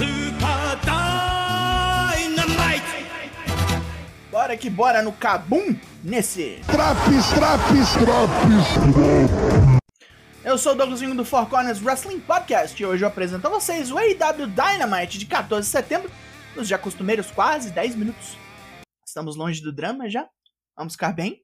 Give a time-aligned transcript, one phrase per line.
[0.00, 0.80] Super
[2.16, 3.04] Dynamite!
[4.30, 6.62] Bora que bora no Cabum nesse.
[6.64, 8.64] Traps, traps, traps.
[10.42, 13.92] Eu sou o Douglasinho do Four Corners Wrestling Podcast e hoje eu apresento a vocês
[13.92, 16.10] o AEW Dynamite de 14 de setembro,
[16.56, 18.38] nos já costumeiros quase 10 minutos.
[19.06, 20.26] Estamos longe do drama já?
[20.74, 21.42] Vamos ficar bem?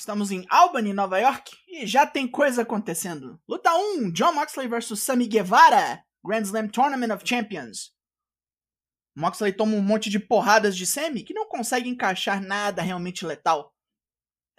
[0.00, 3.38] Estamos em Albany, Nova York, e já tem coisa acontecendo.
[3.46, 7.94] Luta 1: John Moxley vs Sammy Guevara, Grand Slam Tournament of Champions.
[9.14, 13.76] Moxley toma um monte de porradas de Sammy que não consegue encaixar nada realmente letal.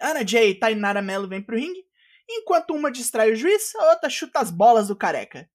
[0.00, 1.84] Anna Jay e Tainara Mello vêm pro ringue,
[2.30, 5.50] enquanto uma distrai o juiz, a outra chuta as bolas do careca.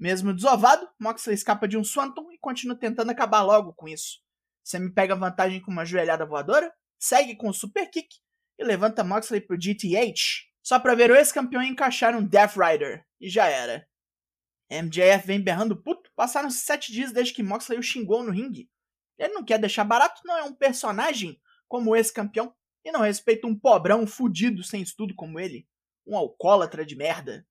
[0.00, 4.18] Mesmo desovado, Moxley escapa de um Swanton e continua tentando acabar logo com isso.
[4.64, 8.08] Sammy pega vantagem com uma joelhada voadora, segue com o super kick
[8.58, 13.06] e levanta Moxley pro GTH, só pra ver o ex-campeão encaixar um Death Rider.
[13.20, 13.88] E já era.
[14.70, 18.68] MJF vem berrando puto, passaram sete dias desde que Moxley o xingou no ringue.
[19.18, 23.46] Ele não quer deixar barato, não é um personagem como o ex-campeão, e não respeita
[23.46, 25.68] um pobrão fudido sem estudo como ele.
[26.06, 27.46] Um alcoólatra de merda.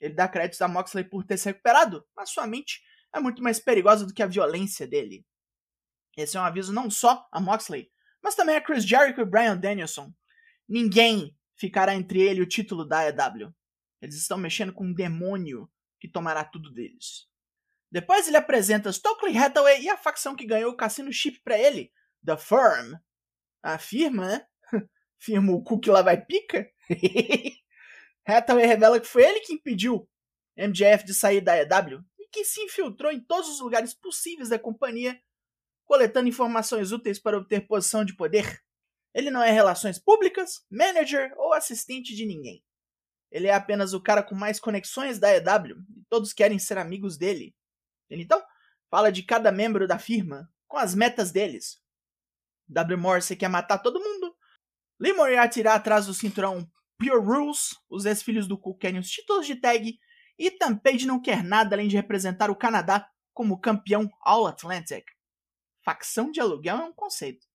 [0.00, 2.82] Ele dá créditos a Moxley por ter se recuperado, mas sua mente
[3.14, 5.24] é muito mais perigosa do que a violência dele.
[6.16, 7.90] Esse é um aviso não só a Moxley,
[8.22, 10.12] mas também a Chris Jericho e Brian Danielson,
[10.68, 13.54] Ninguém ficará entre ele e o título da AEW.
[14.00, 17.26] Eles estão mexendo com um demônio que tomará tudo deles.
[17.90, 21.92] Depois ele apresenta Stokely Hathaway e a facção que ganhou o cassino chip para ele,
[22.24, 22.94] The Firm.
[23.62, 24.46] A firma, né?
[25.18, 26.70] Firma o cu que lá vai pica?
[28.26, 30.08] Hathaway revela que foi ele que impediu
[30.56, 34.58] MJF de sair da AEW e que se infiltrou em todos os lugares possíveis da
[34.58, 35.20] companhia,
[35.84, 38.62] coletando informações úteis para obter posição de poder.
[39.16, 42.62] Ele não é relações públicas, manager ou assistente de ninguém.
[43.30, 47.16] Ele é apenas o cara com mais conexões da EW e todos querem ser amigos
[47.16, 47.56] dele.
[48.10, 48.44] Ele então
[48.90, 51.80] fala de cada membro da firma, com as metas deles.
[52.68, 52.98] W.
[52.98, 54.36] Morrissey quer matar todo mundo.
[55.00, 57.70] Lee Moriarty irá atrás do cinturão Pure Rules.
[57.88, 59.98] Os ex-filhos do Cook querem os títulos de tag.
[60.38, 65.06] E Tampage não quer nada além de representar o Canadá como campeão All Atlantic.
[65.82, 67.46] Facção de aluguel é um conceito.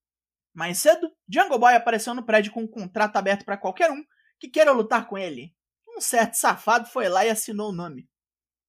[0.54, 4.04] Mais cedo, Jungle Boy apareceu no prédio com um contrato aberto para qualquer um
[4.40, 5.56] que queira lutar com ele.
[5.88, 8.10] Um certo safado foi lá e assinou o nome.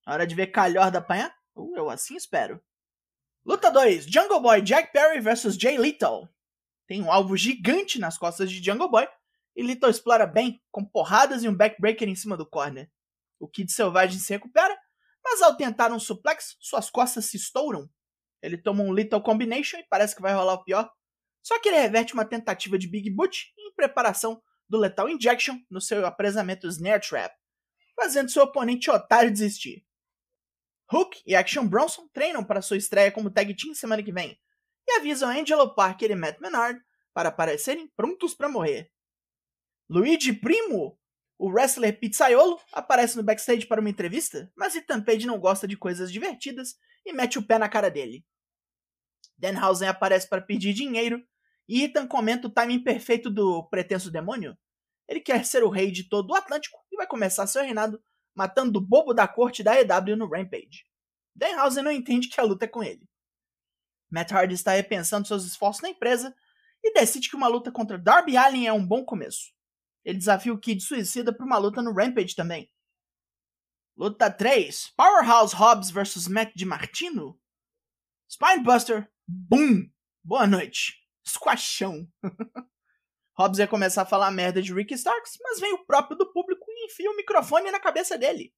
[0.07, 1.35] Hora de ver Calhorda apanhar?
[1.55, 2.63] Uh, eu assim espero.
[3.45, 6.29] Luta 2: Jungle Boy Jack Perry vs Jay Little.
[6.87, 9.09] Tem um alvo gigante nas costas de Jungle Boy
[9.57, 12.91] e Little explora bem, com porradas e um backbreaker em cima do corner.
[13.39, 14.77] O Kid Selvagem se recupera,
[15.23, 17.89] mas ao tentar um suplex, suas costas se estouram.
[18.41, 20.91] Ele toma um Little Combination e parece que vai rolar o pior.
[21.43, 25.81] Só que ele reverte uma tentativa de Big Boot em preparação do Lethal Injection no
[25.81, 27.35] seu apresamento Snare Trap,
[27.97, 29.85] fazendo seu oponente otário desistir.
[30.93, 34.39] Hook e Action Bronson treinam para sua estreia como tag team semana que vem
[34.87, 36.81] e avisam Angelo Parker e Matt Menard
[37.13, 38.91] para aparecerem prontos para morrer.
[39.89, 40.99] Luigi Primo,
[41.39, 45.77] o wrestler pizzaiolo, aparece no backstage para uma entrevista, mas Ethan Page não gosta de
[45.77, 48.25] coisas divertidas e mete o pé na cara dele.
[49.37, 51.23] Danhausen aparece para pedir dinheiro
[51.69, 54.57] e Ethan comenta o timing perfeito do pretenso demônio.
[55.09, 58.03] Ele quer ser o rei de todo o Atlântico e vai começar seu reinado
[58.35, 60.87] matando o bobo da corte da EW no Rampage.
[61.35, 63.07] Danhausen não entende que a luta é com ele.
[64.11, 66.35] Matt Hardy está repensando seus esforços na empresa
[66.83, 69.53] e decide que uma luta contra Darby Allin é um bom começo.
[70.05, 72.71] Ele desafia o Kid Suicida para uma luta no Rampage também.
[73.97, 77.39] Luta 3: Powerhouse Hobbs vs Matt DiMartino.
[78.29, 79.91] Spinebuster, boom!
[80.25, 82.07] Boa noite squashão.
[83.35, 86.65] Hobbs ia começar a falar merda de Ricky Starks, mas vem o próprio do público
[86.69, 88.53] e enfia o microfone na cabeça dele.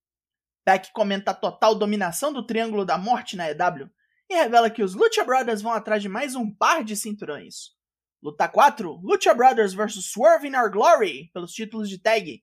[0.65, 3.89] Peck comenta a total dominação do Triângulo da Morte na EW
[4.29, 7.75] e revela que os Lucha Brothers vão atrás de mais um par de cinturões.
[8.23, 12.43] Luta 4: Lucha Brothers vs Swerve in Our Glory pelos títulos de tag.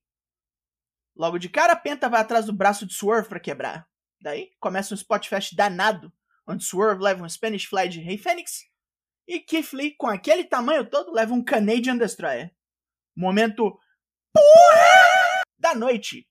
[1.15, 3.87] Logo de cara, Penta vai atrás do braço de Swerve para quebrar.
[4.21, 6.13] Daí começa um spot fest danado,
[6.47, 8.70] onde Swerve leva um Spanish Fly de Rei Fênix
[9.27, 12.51] e Keith Lee, com aquele tamanho todo, leva um Canadian Destroyer.
[13.15, 13.77] Momento
[14.33, 16.27] porra da noite.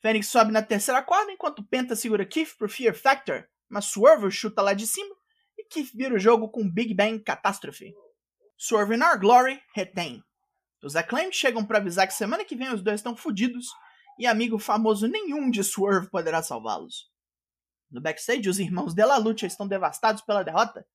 [0.00, 4.62] Fênix sobe na terceira corda enquanto Penta segura Keith pro Fear Factor, mas Swerve chuta
[4.62, 5.14] lá de cima
[5.58, 7.94] e Keith vira o jogo com Big Bang Catástrofe.
[8.56, 10.22] Swerve in Our Glory retém.
[10.82, 13.66] Os Acclaimed chegam para avisar que semana que vem os dois estão fodidos
[14.18, 17.10] e amigo famoso nenhum de Swerve poderá salvá-los.
[17.90, 20.86] No backstage, os irmãos Della Lucha estão devastados pela derrota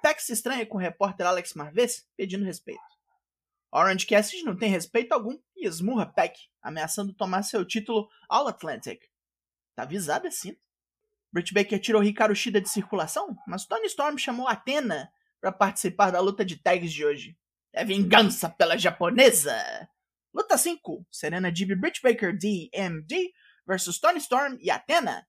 [0.00, 2.80] e Peck se estranha com o repórter Alex Marvez pedindo respeito.
[3.70, 9.02] Orange Cassidy não tem respeito algum e esmurra Peck, ameaçando tomar seu título All Atlantic.
[9.76, 10.56] Tá avisado assim.
[11.30, 16.18] Britt Baker tirou Ricardo Shida de circulação, mas Tony Storm chamou Athena para participar da
[16.18, 17.38] luta de tags de hoje.
[17.72, 19.54] É vingança pela japonesa!
[20.34, 23.32] Luta 5: Serena Deeb Britt Baker DMD
[23.66, 25.26] versus Tony Storm e Athena.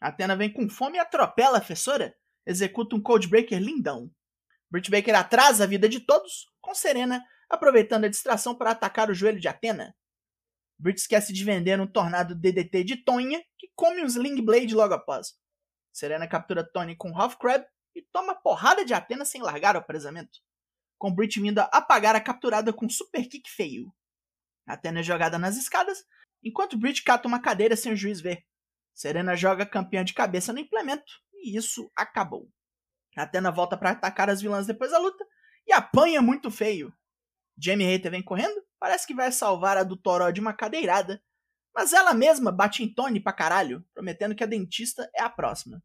[0.00, 2.16] Athena vem com fome e atropela a fessora,
[2.48, 4.10] executa um Codebreaker lindão.
[4.70, 9.14] Britt Baker atrasa a vida de todos, com Serena aproveitando a distração para atacar o
[9.14, 9.94] joelho de Athena.
[10.78, 14.94] Britt esquece de vender um tornado DDT de Tonha, que come um Sling Blade logo
[14.94, 15.34] após.
[15.92, 20.38] Serena captura Tony com Half Crab e toma porrada de Athena sem largar o apresamento,
[20.98, 23.92] com Britt vindo apagar a capturada com Super Kick feio.
[24.66, 26.04] Athena é jogada nas escadas,
[26.42, 28.46] enquanto Britt cata uma cadeira sem o juiz ver.
[28.94, 31.12] Serena joga campeã de cabeça no implemento,
[31.42, 32.50] e isso acabou.
[33.16, 35.26] Athena volta para atacar as vilãs depois da luta
[35.66, 36.92] e apanha muito feio.
[37.56, 41.22] Jamie Hater vem correndo, parece que vai salvar a do Toró de uma cadeirada,
[41.74, 45.82] mas ela mesma bate em Tony pra caralho, prometendo que a dentista é a próxima.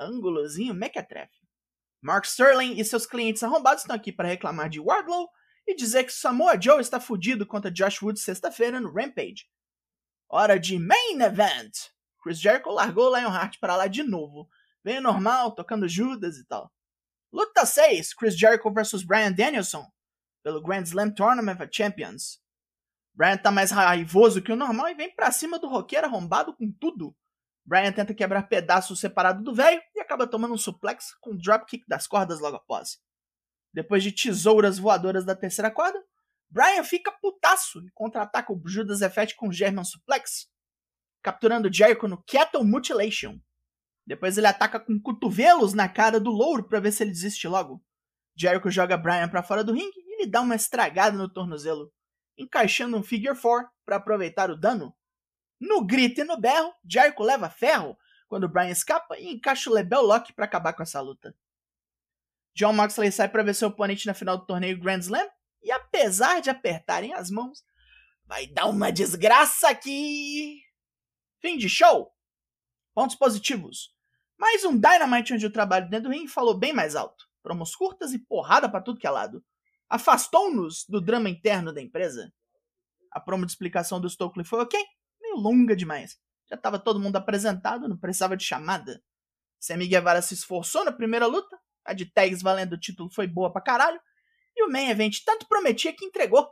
[0.00, 1.46] Ângulozinho mequetrefe.
[2.02, 5.28] Mark Sterling e seus clientes arrombados estão aqui para reclamar de Wardlow
[5.66, 9.46] e dizer que Samoa Joe está fudido contra Josh Woods sexta-feira no Rampage.
[10.28, 11.72] Hora de Main Event!
[12.22, 14.48] Chris Jericho largou Lionheart para lá de novo,
[14.86, 16.72] Veio normal, tocando Judas e tal.
[17.32, 19.84] Luta 6: Chris Jericho vs Brian Danielson
[20.44, 22.40] pelo Grand Slam Tournament of Champions.
[23.12, 26.70] Brian tá mais raivoso que o normal e vem pra cima do roqueiro arrombado com
[26.70, 27.16] tudo.
[27.64, 31.84] Brian tenta quebrar pedaços separado do velho e acaba tomando um suplex com um dropkick
[31.88, 33.00] das cordas logo após.
[33.72, 36.00] Depois de tesouras voadoras da terceira corda,
[36.48, 40.48] Brian fica putaço e contra-ataca o Judas Effect com German Suplex,
[41.24, 43.40] capturando Jericho no Kettle Mutilation.
[44.06, 47.82] Depois ele ataca com cotovelos na cara do louro para ver se ele desiste logo.
[48.36, 51.92] Jericho joga Brian para fora do ringue e lhe dá uma estragada no tornozelo,
[52.38, 54.94] encaixando um figure 4 para aproveitar o dano.
[55.58, 57.96] No grito e no berro, Jericho leva ferro
[58.28, 61.34] quando Brian escapa e encaixa o Lebel Lock para acabar com essa luta.
[62.54, 65.26] John Moxley sai para ver seu oponente na final do torneio Grand Slam
[65.62, 67.64] e apesar de apertarem as mãos,
[68.24, 70.62] vai dar uma desgraça aqui.
[71.40, 72.12] Fim de show.
[72.94, 73.95] Pontos positivos.
[74.38, 77.24] Mais um Dynamite onde o trabalho dentro do ringue falou bem mais alto.
[77.42, 79.42] Promos curtas e porrada para tudo que é lado.
[79.88, 82.30] Afastou-nos do drama interno da empresa.
[83.10, 84.78] A promo de explicação do Stokely foi ok,
[85.22, 86.18] meio longa demais.
[86.50, 89.02] Já estava todo mundo apresentado, não precisava de chamada.
[89.58, 93.50] Sammy Guevara se esforçou na primeira luta, a de tags valendo o título foi boa
[93.50, 94.00] pra caralho,
[94.54, 96.46] e o main event tanto prometia que entregou.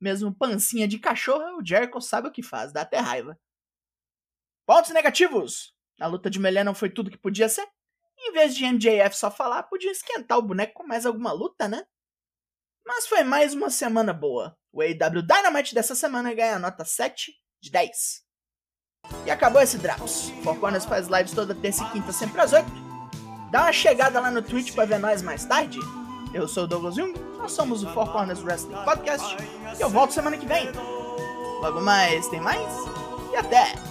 [0.00, 3.38] Mesmo pancinha de cachorro, o Jericho sabe o que faz, dá até raiva.
[4.66, 5.74] Pontos negativos.
[6.00, 7.68] A luta de Melé não foi tudo que podia ser.
[8.18, 11.84] Em vez de MJF só falar, podia esquentar o boneco com mais alguma luta, né?
[12.86, 14.56] Mas foi mais uma semana boa.
[14.72, 17.32] O AEW Dynamite dessa semana ganha a nota 7
[17.62, 18.22] de 10.
[19.26, 20.30] E acabou esse Drops.
[20.42, 22.66] Four Corners faz lives toda terça e quinta, sempre às 8.
[23.50, 25.78] Dá uma chegada lá no Twitch pra ver nós mais tarde.
[26.32, 29.36] Eu sou o Douglas Jung, nós somos o Four Corners Wrestling Podcast
[29.76, 30.70] e eu volto semana que vem.
[31.60, 32.72] Logo mais, tem mais?
[33.32, 33.89] E até!